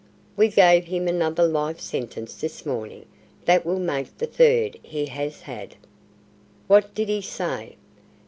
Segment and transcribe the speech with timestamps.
[0.35, 3.05] We gave him another life sentence this morning.
[3.45, 5.75] That will make the third he has had."
[6.65, 7.75] "What did he say?"